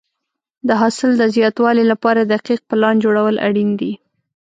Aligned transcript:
د 0.67 0.69
حاصل 0.81 1.11
د 1.17 1.23
زیاتوالي 1.35 1.83
لپاره 1.91 2.21
دقیق 2.33 2.59
پلان 2.69 2.95
جوړول 3.03 3.35
اړین 3.47 3.69
دي. 3.81 3.91